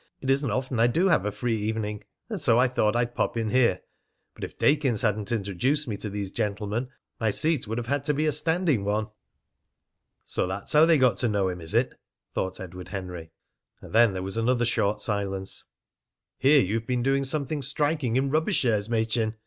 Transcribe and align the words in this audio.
It 0.19 0.31
isn't 0.31 0.49
often 0.49 0.79
I 0.79 0.87
do 0.87 1.09
have 1.09 1.25
a 1.27 1.31
free 1.31 1.57
evening. 1.59 2.03
And 2.27 2.41
so 2.41 2.57
I 2.57 2.67
thought 2.67 2.95
I'd 2.95 3.13
pop 3.13 3.37
in 3.37 3.51
here. 3.51 3.81
But 4.33 4.43
if 4.43 4.57
Dakins 4.57 5.03
hadn't 5.03 5.31
introduced 5.31 5.87
me 5.87 5.95
to 5.97 6.09
these 6.09 6.31
gentlemen, 6.31 6.87
my 7.19 7.29
seat 7.29 7.67
would 7.67 7.77
have 7.77 7.85
had 7.85 8.03
to 8.05 8.13
be 8.15 8.25
a 8.25 8.31
standing 8.31 8.83
one." 8.83 9.09
"So 10.25 10.47
that's 10.47 10.73
how 10.73 10.87
they 10.87 10.97
got 10.97 11.17
to 11.17 11.29
know 11.29 11.49
him, 11.49 11.61
is 11.61 11.75
it?" 11.75 11.99
thought 12.33 12.59
Edward 12.59 12.87
Henry. 12.87 13.29
And 13.79 13.93
then 13.93 14.13
there 14.13 14.23
was 14.23 14.37
another 14.37 14.65
short 14.65 15.01
silence. 15.01 15.65
"Hear 16.39 16.61
you've 16.61 16.87
been 16.87 17.03
doing 17.03 17.23
something 17.23 17.61
striking 17.61 18.15
in 18.15 18.31
rubber 18.31 18.53
shares, 18.53 18.89
Machin?" 18.89 19.35